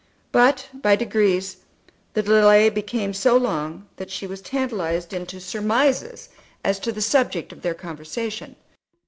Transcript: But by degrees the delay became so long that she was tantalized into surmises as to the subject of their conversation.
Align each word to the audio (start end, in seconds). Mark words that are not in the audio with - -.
But 0.31 0.69
by 0.73 0.95
degrees 0.95 1.57
the 2.15 2.23
delay 2.23 2.71
became 2.71 3.13
so 3.13 3.37
long 3.37 3.87
that 3.97 4.09
she 4.09 4.25
was 4.25 4.41
tantalized 4.41 5.13
into 5.13 5.39
surmises 5.39 6.29
as 6.63 6.79
to 6.79 6.91
the 6.91 7.03
subject 7.03 7.51
of 7.53 7.61
their 7.61 7.75
conversation. 7.75 8.55